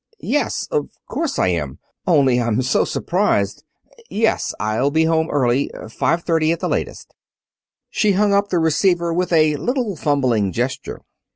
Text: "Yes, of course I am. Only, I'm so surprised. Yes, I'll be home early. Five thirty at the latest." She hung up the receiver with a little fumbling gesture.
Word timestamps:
"Yes, 0.23 0.67
of 0.71 0.89
course 1.07 1.37
I 1.37 1.49
am. 1.49 1.77
Only, 2.07 2.41
I'm 2.41 2.63
so 2.63 2.85
surprised. 2.85 3.63
Yes, 4.09 4.51
I'll 4.59 4.89
be 4.89 5.03
home 5.03 5.29
early. 5.29 5.69
Five 5.91 6.23
thirty 6.23 6.51
at 6.51 6.59
the 6.59 6.67
latest." 6.67 7.13
She 7.91 8.13
hung 8.13 8.33
up 8.33 8.47
the 8.47 8.57
receiver 8.57 9.13
with 9.13 9.31
a 9.31 9.57
little 9.57 9.95
fumbling 9.95 10.53
gesture. 10.53 11.01